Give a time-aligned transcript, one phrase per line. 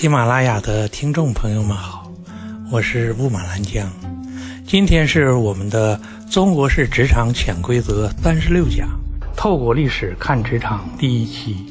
[0.00, 2.10] 喜马拉雅的听众朋友们好，
[2.72, 3.86] 我是雾马兰江。
[4.66, 5.94] 今天是我们的
[6.32, 8.88] 《中国式职场潜规则》三十六讲，
[9.36, 11.66] 透过历史看职场第一期。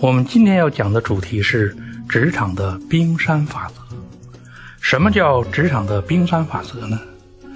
[0.00, 1.72] 我们今天要讲的主题是
[2.08, 3.96] 职场的冰山法则。
[4.80, 6.98] 什么叫职场的冰山法则呢？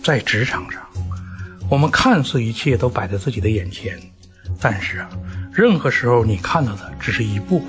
[0.05, 0.81] 在职场上，
[1.69, 3.99] 我们看似一切都摆在自己的眼前，
[4.61, 5.09] 但是啊，
[5.53, 7.69] 任何时候你看到的只是一部分，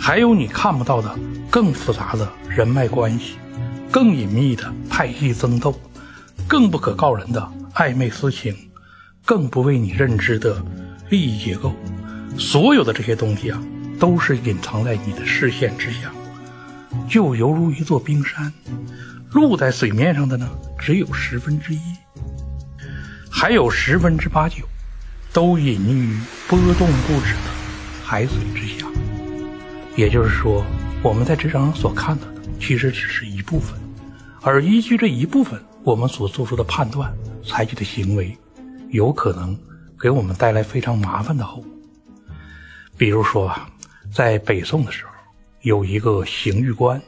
[0.00, 1.18] 还有你看不到的
[1.50, 3.34] 更复杂的人脉关系，
[3.90, 5.78] 更隐秘的派系争斗，
[6.46, 8.56] 更不可告人的暧昧私情，
[9.24, 10.64] 更不为你认知的
[11.10, 11.74] 利益结构。
[12.38, 13.60] 所有的这些东西啊，
[13.98, 16.10] 都是隐藏在你的视线之下，
[17.08, 18.50] 就犹如一座冰山，
[19.32, 21.80] 露在水面上的呢，只有十分之一，
[23.28, 24.64] 还有十分之八九，
[25.32, 27.50] 都隐匿于波动不止的
[28.04, 28.86] 海水之下。
[29.98, 30.64] 也就是说，
[31.02, 33.76] 我们在职场上所看到的，其实只是一部分，
[34.42, 37.12] 而依据这一部分，我们所做出的判断、
[37.44, 38.38] 采取的行为，
[38.90, 39.58] 有可能
[40.00, 41.70] 给我们带来非常麻烦的后果。
[42.96, 43.68] 比如说啊，
[44.14, 45.10] 在北宋的时候，
[45.62, 47.02] 有一个刑狱官。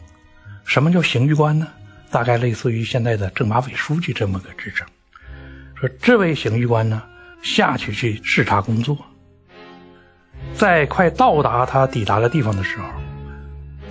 [0.65, 1.69] 什么叫刑狱官呢？
[2.11, 4.85] 大概类似于现在的政法委书记这么个职称。
[5.77, 7.01] 说这位刑狱官呢，
[7.41, 8.99] 下去去视察工作，
[10.55, 12.85] 在快到达他抵达的地方的时候，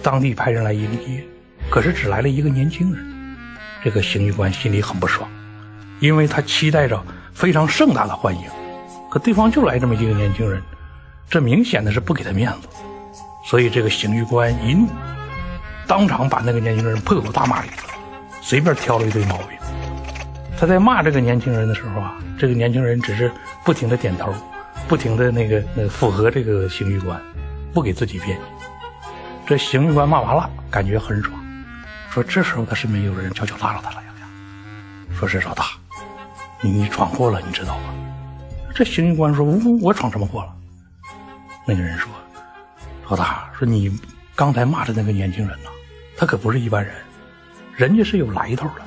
[0.04, 1.24] 当地派人来迎接，
[1.70, 3.06] 可是只来了一个年轻人。
[3.84, 5.30] 这个刑狱官心里很不爽，
[6.00, 7.02] 因为他期待着
[7.34, 8.44] 非常盛大的欢迎，
[9.10, 10.62] 可对方就来这么一个年轻人。
[11.30, 12.68] 这明显的是不给他面子，
[13.46, 14.88] 所以这个刑狱官一怒，
[15.88, 17.78] 当场把那个年轻人破口大骂一顿，
[18.42, 19.58] 随便挑了一堆毛病。
[20.58, 23.32] 他在骂这个年轻人的时候啊，这个年轻人只是
[23.64, 24.34] 不停的点头，
[24.90, 27.22] 不停的那个呃符合这个刑狱官，
[27.72, 28.44] 不给自己辩解。
[29.46, 31.40] 这刑狱官骂完了，感觉很爽，
[32.10, 35.66] 说这时候他身边有人悄悄拉着他了一下，说是老大，
[36.60, 37.94] 你你闯祸了，你知道吗？
[38.74, 40.56] 这刑狱官说，我我闯什么祸了？
[41.68, 42.12] 那个人说
[43.10, 43.96] ：“老大，说你
[44.36, 45.70] 刚才骂的那个年轻人呐，
[46.18, 46.96] 他可不是一般人，
[47.76, 48.82] 人家是有来头的。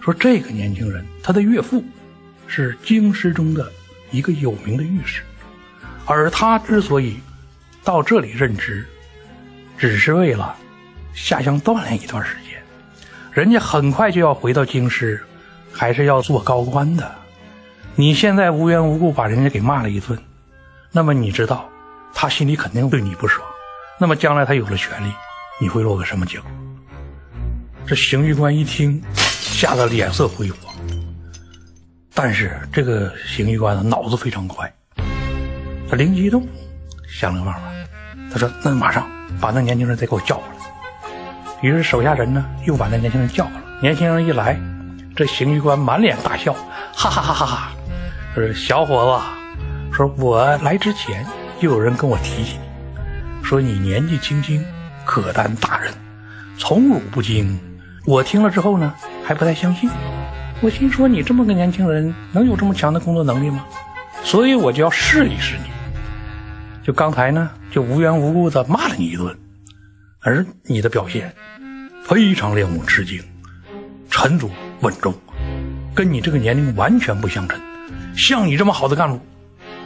[0.00, 1.84] 说这个年轻人，他的岳父
[2.48, 3.70] 是京师中的
[4.10, 5.22] 一个有名的御史，
[6.06, 7.18] 而他之所以
[7.84, 8.86] 到这里任职，
[9.76, 10.54] 只是为了
[11.14, 12.62] 下乡锻炼一段时间。
[13.32, 15.22] 人家很快就要回到京师，
[15.72, 17.14] 还是要做高官的。
[17.94, 20.18] 你现在无缘无故把人家给骂了一顿，
[20.92, 21.68] 那么你知道？”
[22.18, 23.46] 他心里肯定对你不爽，
[24.00, 25.12] 那么将来他有了权利，
[25.60, 26.50] 你会落个什么结果？
[27.86, 30.65] 这刑狱官一听，吓得脸色灰红。
[32.18, 34.72] 但是这个刑狱官呢脑子非常快，
[35.86, 36.48] 他灵机一动，
[37.06, 37.60] 想了个办法。
[38.32, 39.06] 他说：“那马上
[39.38, 40.54] 把那年轻人再给我叫过来。”
[41.60, 43.60] 于是手下人呢又把那年轻人叫过来。
[43.82, 44.58] 年轻人一来，
[45.14, 46.54] 这刑狱官满脸大笑，
[46.94, 47.72] 哈哈哈哈哈！
[48.34, 49.22] 说：“小伙
[49.90, 51.24] 子，说我来之前。”
[51.60, 54.62] 又有人跟我提起你，说你年纪轻轻，
[55.06, 55.90] 可担大任，
[56.58, 57.58] 宠辱不惊。
[58.04, 58.94] 我听了之后呢，
[59.24, 59.88] 还不太相信。
[60.62, 63.64] 我心说你这么个年轻人，能有这么强的工作能力吗？
[64.24, 65.70] 所以我就要试一试你。
[66.82, 69.36] 就刚才呢，就无缘无故的骂了你一顿，
[70.20, 71.34] 而你的表现
[72.04, 73.22] 非常令我吃惊，
[74.08, 74.48] 沉着
[74.80, 75.12] 稳重，
[75.94, 77.60] 跟你这个年龄完全不相称。
[78.16, 79.20] 像你这么好的干部，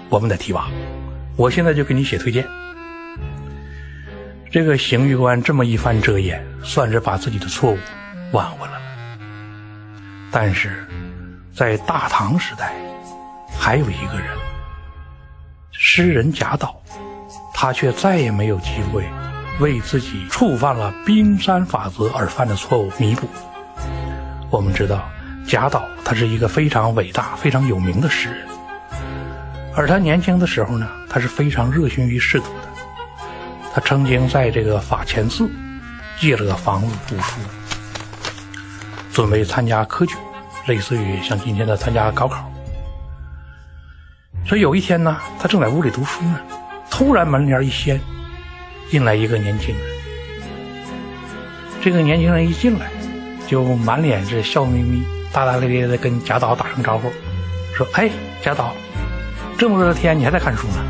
[0.08, 0.68] 我们得提拔。
[1.36, 2.46] 我现在就给你写推荐。
[4.50, 7.78] 这个刑狱官这么一番遮掩，算是把自己的错误
[8.32, 8.74] 挽回了。
[10.32, 10.86] 但是，
[11.54, 12.72] 在大唐时代，
[13.58, 14.28] 还有一个人，
[15.72, 16.80] 诗人贾岛，
[17.52, 19.04] 他却再也没有机会
[19.58, 23.28] 为自己触犯了冰山法则而犯的错误弥补。
[24.50, 25.08] 我们知道，
[25.46, 28.46] 贾岛他是一个非常伟大、非常有名的诗人。
[29.74, 32.68] 而他年轻的时候呢，他是非常热心于仕途的。
[33.74, 35.50] 他曾经在这个法前寺
[36.18, 37.40] 借了个房子读书，
[39.20, 40.14] 准备参加科举，
[40.64, 42.50] 类似于像今天的参加高考。
[44.46, 46.40] 所以有一天呢，他正在屋里读书呢，
[46.90, 48.00] 突然门帘一掀，
[48.88, 49.84] 进来一个年轻人。
[51.82, 52.90] 这个年轻人一进来，
[53.46, 57.12] 就满脸是笑眯眯、大大咧咧的跟贾岛打声招呼，
[57.74, 58.08] 说：“哎，
[58.40, 58.72] 贾岛。”
[59.58, 60.82] 这么热的天，你还在看书呢？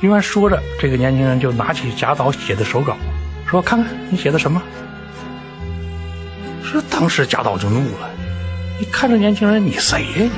[0.00, 2.96] 一边说着，这个年轻人就拿起贾岛写的手稿，
[3.48, 4.62] 说：“看看你写的什么。”
[6.98, 8.08] 当时贾岛就怒了，
[8.80, 10.30] 你看这年轻人，你谁呀你？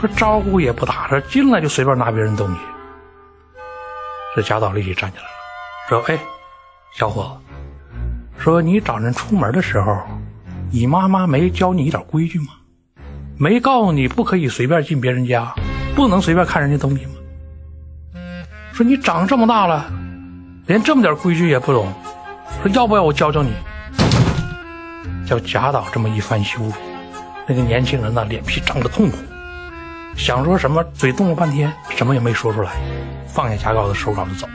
[0.00, 2.60] 说招呼也不打，说进来就随便拿别人东西。
[4.36, 5.28] 这贾岛立即站起来了，
[5.88, 6.16] 说：“哎，
[6.96, 7.36] 小伙
[8.38, 10.00] 子，说你早晨出门的时候，
[10.70, 12.50] 你妈妈没教你一点规矩吗？
[13.36, 15.52] 没告诉你不可以随便进别人家，
[15.96, 17.12] 不能随便看人家东西吗？
[18.72, 19.84] 说你长这么大了，
[20.66, 21.92] 连这么点规矩也不懂，
[22.62, 23.50] 说要不要我教教你？
[25.30, 26.72] 叫贾岛这么一番羞辱，
[27.46, 29.16] 那个年轻人呢，脸皮涨得通红，
[30.16, 32.72] 想说什么，嘴动了半天，什么也没说出来，
[33.28, 34.52] 放下贾岛的手稿就走了。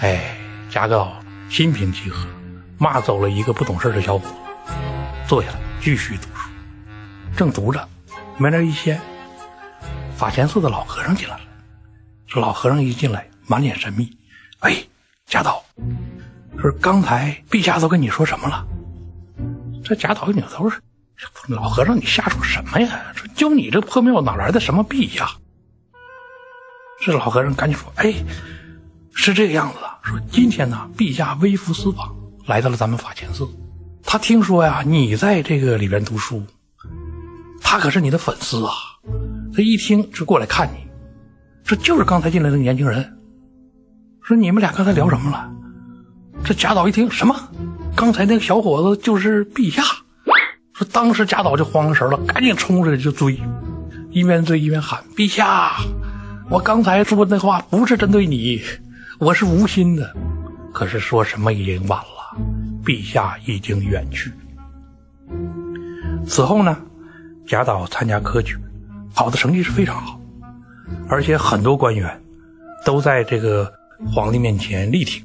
[0.00, 0.34] 哎，
[0.70, 1.12] 贾岛
[1.50, 2.26] 心平气和，
[2.78, 4.24] 骂走了一个不懂事的小伙，
[5.28, 6.48] 坐下来继续读书。
[7.36, 7.86] 正读着，
[8.38, 8.98] 门帘一掀，
[10.16, 11.42] 法前寺的老和尚进来了。
[12.26, 14.16] 这老和尚一进来，满脸神秘。
[14.60, 14.74] 哎，
[15.26, 15.62] 贾岛，
[16.58, 18.66] 说刚才陛下都跟你说什么了？
[19.84, 20.80] 这贾岛一扭头说
[21.48, 23.02] ：“老和尚，你瞎说什么呀？
[23.14, 25.28] 说就你这破庙哪来的什么陛下？”
[27.04, 28.14] 这老和尚赶紧说：“哎，
[29.12, 29.90] 是这个样子的。
[30.02, 32.14] 说今天呢，陛下微服私访，
[32.46, 33.48] 来到了咱们法前寺。
[34.04, 36.42] 他听说呀，你在这个里边读书。”
[37.60, 38.72] 他可是你的粉丝啊！
[39.54, 40.86] 他一听就过来看你，
[41.64, 43.18] 这就是刚才进来的年轻人。
[44.22, 45.50] 说你们俩刚才聊什么了？
[46.44, 47.34] 这贾岛一听什么？
[47.96, 49.82] 刚才那个小伙子就是陛下。
[50.72, 53.38] 说当时贾岛就慌了神了，赶紧冲出来就追，
[54.10, 55.76] 一边追一边喊：“陛下，
[56.48, 58.62] 我刚才说那话不是针对你，
[59.18, 60.14] 我是无心的。
[60.72, 62.38] 可是说什么已经晚了，
[62.82, 64.32] 陛下已经远去。
[66.26, 66.76] 此后呢？”
[67.44, 68.56] 贾岛参加科举，
[69.14, 70.18] 考的成绩是非常好，
[71.08, 72.22] 而且很多官员
[72.84, 73.70] 都在这个
[74.06, 75.22] 皇帝面前力挺，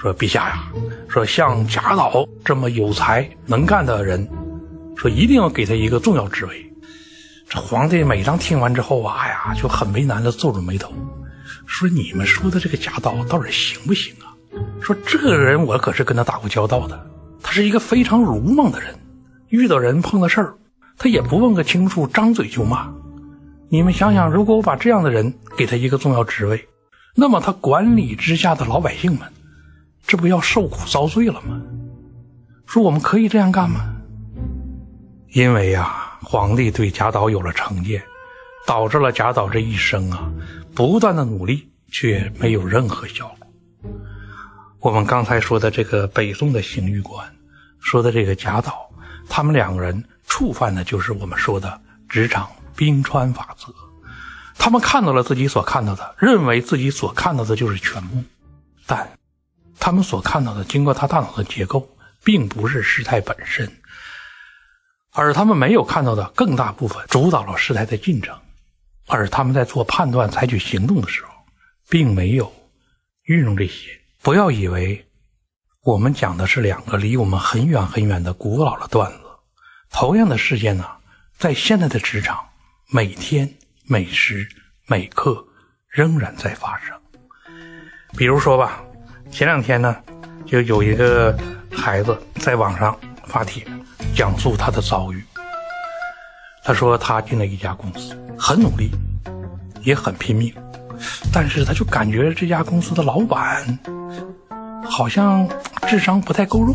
[0.00, 0.72] 说：“陛下呀，
[1.08, 4.26] 说像贾岛这么有才能干的人，
[4.96, 6.72] 说一定要给他一个重要职位。”
[7.48, 10.92] 这皇帝每当听完之后啊，哎呀，就很为难的皱着眉头，
[11.66, 14.32] 说：“你们说的这个贾岛到底行不行啊？
[14.80, 17.10] 说这个人我可是跟他打过交道的，
[17.42, 18.94] 他是一个非常鲁莽的人，
[19.48, 20.54] 遇到人碰到事儿。”
[20.96, 22.86] 他也不问个清楚，张嘴就骂。
[23.70, 26.62] 你们想想，如果我把这样的人给他一个重要职位，
[27.16, 29.20] 那么他管理之下的老百姓们，
[30.10, 31.62] 这不要受苦遭罪了吗？
[32.66, 33.94] 说我们可以这样干吗？
[35.28, 38.02] 因为呀，皇帝对贾岛有了成见，
[38.66, 40.28] 导致了贾岛这一生啊，
[40.74, 43.92] 不断的努力却没有任何效果。
[44.80, 47.24] 我们刚才说的这个北宋的刑狱官，
[47.78, 48.90] 说的这个贾岛，
[49.28, 50.04] 他们两个人。
[50.26, 53.72] 触犯的就是我们说的职场冰川法则，
[54.58, 58.22] 他们看到了自己所看到的，认为自己所看到的就是全部，
[58.86, 59.08] 但
[59.80, 63.72] 他们所看到的，经过他大脑的结构，并不是事态本身，
[65.12, 68.38] 而他们没有看到的更大部分主导了事态的进程，
[69.08, 71.30] 而他们在做判断、采取行动的时候，
[71.88, 72.52] 并没有
[73.24, 73.98] 运用这些。
[74.22, 75.08] 不要以为
[75.82, 79.18] 我们讲的是两个离我们很远很远的古老的段子。
[79.90, 80.86] 同样的事件呢，
[81.38, 82.38] 在现在的职场，
[82.92, 83.56] 每天
[83.86, 84.46] 每时
[84.86, 85.44] 每刻
[85.88, 86.94] 仍然在发生。
[88.16, 88.84] 比如说吧，
[89.30, 89.96] 前两天呢，
[90.44, 91.36] 就有一个
[91.70, 92.94] 孩子在网上
[93.24, 93.64] 发帖，
[94.14, 95.24] 讲述他的遭遇。
[96.62, 98.90] 他说他进了一家公司，很努力，
[99.82, 100.52] 也很拼命，
[101.32, 103.78] 但是他就感觉这家公司的老板
[104.84, 105.48] 好像
[105.86, 106.74] 智商不太够用，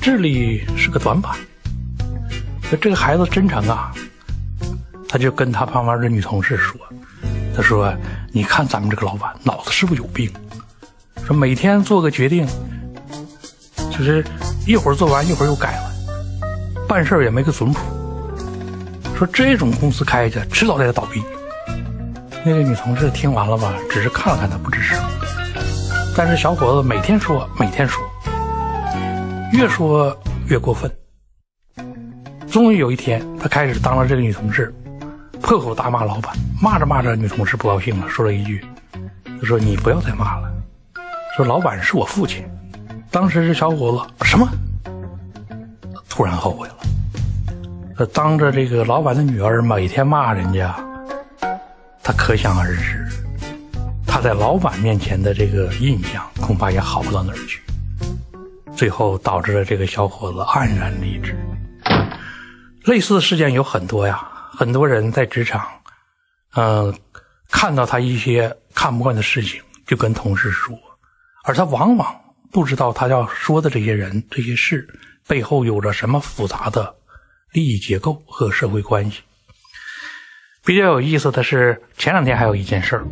[0.00, 1.36] 智力是个短板。
[2.80, 3.92] 这个孩子真诚啊，
[5.08, 6.80] 他就跟他旁边的女同事说
[7.54, 7.92] ：“他说，
[8.32, 10.32] 你看咱们这个老板脑子是不是有病？
[11.34, 12.46] 每天做个决定，
[13.90, 14.24] 就是
[14.66, 15.90] 一会儿做完一会儿又改了，
[16.88, 17.80] 办事也没个准谱。
[19.16, 21.22] 说这种公司开去，迟早得倒闭。”
[22.42, 24.98] 那个女同事听完了吧，只是看了看他，不吱声。
[26.16, 28.02] 但是小伙子每天说，每天说，
[29.52, 30.16] 越说
[30.48, 30.90] 越过分。
[32.50, 34.74] 终于有一天，他开始当了这个女同事，
[35.42, 36.34] 破口大骂老板。
[36.62, 38.64] 骂着骂着，女同事不高兴了，说了一句
[39.40, 40.49] ：“他说你不要再骂了，
[41.36, 42.44] 说老板是我父亲。”
[43.10, 44.48] 当时这小伙子什么？
[46.08, 46.76] 突然后悔了。
[47.96, 50.74] 他当着这个老板的女儿，每天骂人家，
[52.02, 53.06] 他可想而知，
[54.06, 57.60] 他在老板面前的这个印象恐怕也好不到哪儿去。
[58.76, 61.36] 最后导致了这个小伙子黯然离职。
[62.84, 65.66] 类似的事件有很多呀，很多人在职场，
[66.54, 66.94] 嗯，
[67.50, 70.74] 看到他一些看不惯的事情，就跟同事说，
[71.44, 72.20] 而他往往
[72.50, 74.88] 不知道他要说的这些人、这些事
[75.26, 76.94] 背后有着什么复杂的
[77.52, 79.20] 利益结构和社会关系。
[80.64, 83.06] 比较有意思的是，前两天还有一件事儿，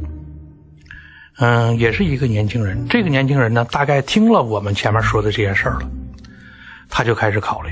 [1.38, 2.86] 嗯，也是一个年轻人。
[2.88, 5.90] 这个年轻人呢，大概听了我们前面说的这些事儿了，
[6.90, 7.70] 他就开始考虑。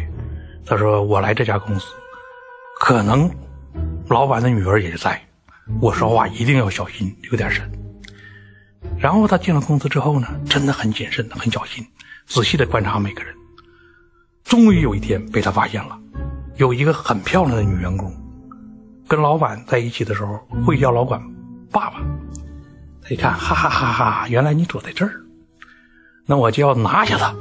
[0.64, 1.86] 他说：“我来这家公司，
[2.80, 3.30] 可能
[4.08, 5.20] 老板的女儿也在，
[5.80, 7.70] 我说话一定要小心，有点神。”
[8.98, 11.86] 然后他进了公司之后呢，真的很谨慎、很小心，
[12.26, 13.34] 仔细的观察每个人。
[14.44, 15.98] 终于有一天被他发现了，
[16.56, 18.12] 有一个很漂亮的女员工，
[19.08, 21.20] 跟老板在一起的时候会叫老板
[21.70, 22.00] 爸爸。
[23.02, 24.28] 他一看，哈哈哈哈！
[24.28, 25.12] 原来你躲在这儿，
[26.24, 27.34] 那我就要拿下他，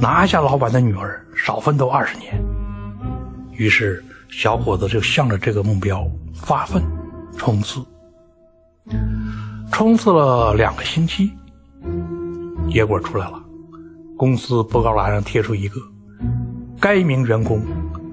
[0.00, 2.32] 拿下老板的女儿，少奋斗二十年。
[3.52, 6.80] 于是小伙子就向着这个目标发奋
[7.36, 7.84] 冲刺，
[9.70, 11.30] 冲刺了两个星期，
[12.70, 13.40] 结果出来了，
[14.16, 15.80] 公司布告栏上贴出一个，
[16.80, 17.62] 该名员工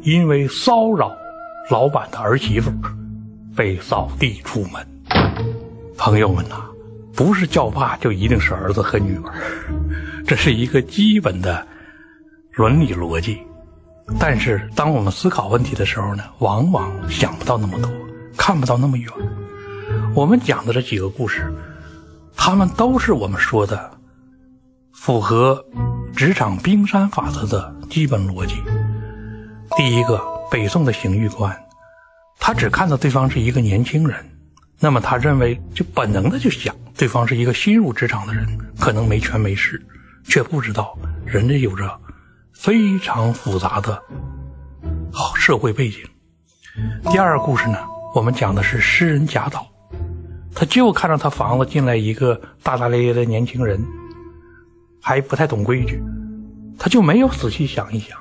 [0.03, 1.11] 因为骚扰
[1.71, 2.71] 老板的儿媳妇，
[3.55, 4.85] 被扫地出门。
[5.97, 6.63] 朋友们呐，
[7.15, 9.33] 不是叫爸就一定是儿子和女儿，
[10.27, 11.65] 这是一个基本的
[12.53, 13.39] 伦理逻辑。
[14.19, 17.89] 但是当我们思考问题的时候呢，往往想不到那么多，
[18.37, 19.09] 看不到那么远。
[20.15, 21.53] 我们讲的这几个故事，
[22.37, 23.91] 他们都是我们说的
[24.93, 25.61] 符合
[26.15, 28.55] 职场冰山法则的基本逻辑。
[29.75, 30.17] 第一个，
[30.49, 31.53] 北宋的刑狱官，
[32.39, 34.17] 他只看到对方是一个年轻人。
[34.79, 38.47] 那么他认为，就本能的就想，对方是一个新入职场的人，
[38.79, 39.85] 可能没权没势，
[40.23, 41.93] 却不知道人家有着
[42.53, 44.01] 非常复杂的
[45.35, 45.99] 社会背景。
[47.11, 47.77] 第二个故事呢，
[48.13, 49.67] 我们讲的是诗人贾岛，
[50.55, 53.77] 他就看到他房子进来一个大大咧咧的年轻人，
[55.01, 56.01] 还不太懂规矩，
[56.79, 58.17] 他就没有仔细想一想，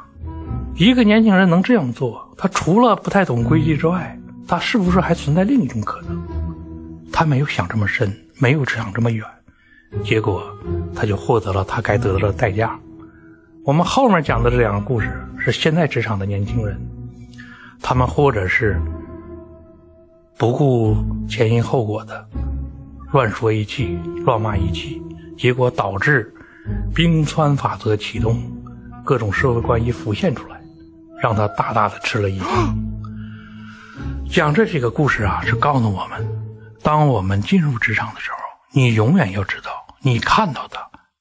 [0.74, 6.20] 一个年轻人能这样做，他除了不太懂规矩之外，他是不是还存在另一种可能？
[7.12, 9.24] 他没有想这么深，没有想这么远，
[10.02, 10.42] 结果
[10.92, 12.76] 他就获得了他该得的代价。
[13.64, 16.76] 我们后面讲的这两个故事是现在职场的年轻人，
[17.80, 18.76] 他们或者是
[20.36, 20.96] 不顾
[21.28, 22.28] 前因后果的
[23.12, 25.00] 乱说一气、乱骂一气，
[25.38, 26.34] 结果导致
[26.92, 28.42] 冰川法则启动，
[29.04, 30.60] 各种社会关系浮现出来，
[31.22, 32.46] 让他大大的吃了一惊。
[34.28, 36.28] 讲这几个故事啊，是告诉我们。
[36.82, 38.36] 当我们进入职场的时候，
[38.72, 40.78] 你永远要知道，你看到的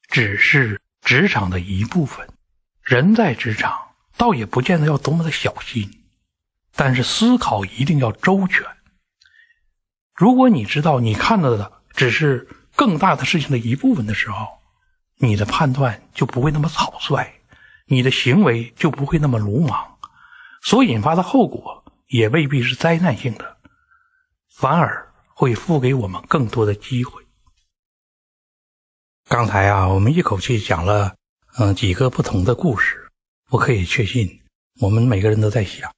[0.08, 2.26] 只是职场的一部分。
[2.82, 3.72] 人在职场，
[4.16, 5.88] 倒也不见得要多么的小心，
[6.74, 8.62] 但是思考一定要周全。
[10.14, 14.46] 如果你知道你看到的只是更大的事情的一部分的时候，
[15.18, 17.40] 你的判断就不会那么草率，
[17.86, 19.98] 你的行为就不会那么鲁莽，
[20.62, 23.56] 所引发的后果也未必是灾难性的，
[24.48, 25.10] 反而。
[25.36, 27.20] 会付给我们更多的机会。
[29.28, 31.16] 刚才啊，我们一口气讲了
[31.58, 33.10] 嗯几个不同的故事，
[33.50, 34.42] 我可以确信，
[34.80, 35.92] 我们每个人都在想：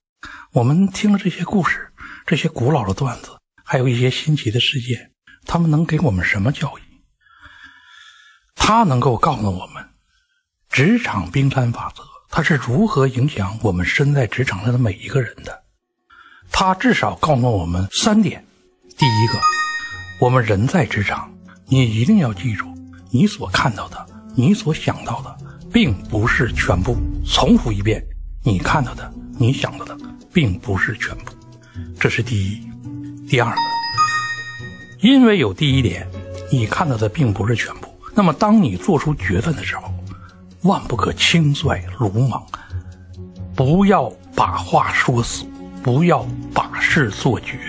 [0.53, 1.93] 我们听了这些故事，
[2.25, 3.36] 这些古老的段子，
[3.69, 5.11] 还有一些新奇的世界，
[5.45, 6.81] 他们能给我们什么教育？
[8.55, 9.85] 他能够告诉我们，
[10.69, 15.65] 职场冰山法则它是如何影响我们身在职场上的每一个人的？
[16.49, 18.41] 它至少告诉我们三点。
[18.97, 19.37] 第一个，
[20.21, 21.29] 我们人在职场，
[21.65, 22.73] 你一定要记住，
[23.11, 25.37] 你所看到的，你所想到的，
[25.73, 26.95] 并不是全部。
[27.25, 28.01] 重复一遍，
[28.45, 29.97] 你看到的，你想到的，
[30.31, 31.33] 并不是全部。
[31.99, 32.66] 这是第一。
[33.29, 33.61] 第二个，
[35.01, 36.07] 因为有第一点，
[36.49, 37.93] 你看到的并不是全部。
[38.15, 39.93] 那么，当你做出决断的时候，
[40.61, 42.41] 万不可轻率鲁莽，
[43.53, 45.43] 不要把话说死，
[45.83, 47.59] 不要把事做绝。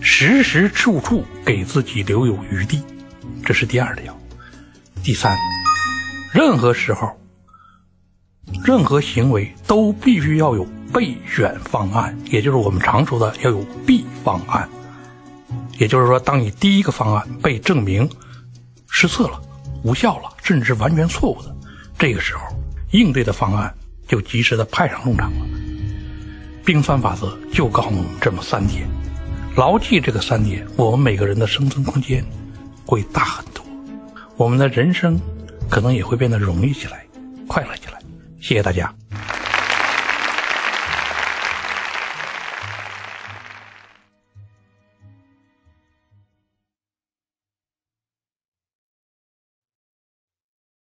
[0.00, 2.80] 时时处处给自己留有余地，
[3.44, 4.16] 这是第二条。
[5.02, 5.36] 第三，
[6.32, 7.10] 任何时候、
[8.64, 14.68] 任何行为都必须要有备选方案，也就是我们常说的要有 B 方案。
[15.78, 18.08] 也就是说，当你第一个方案被证明
[18.88, 19.40] 失策了、
[19.82, 21.54] 无效了，甚至是完全错误的，
[21.98, 22.42] 这个时候
[22.90, 23.74] 应对的方案
[24.06, 25.46] 就及时的派上用场了。
[26.64, 28.86] 冰川法则就告诉我们这么三点。
[29.56, 32.24] 牢记这个三点，我们每个人的生存空间
[32.86, 33.64] 会大很多，
[34.36, 35.20] 我们的人生
[35.68, 37.04] 可能也会变得容易起来、
[37.46, 37.98] 快乐起来。
[38.40, 38.94] 谢谢大家。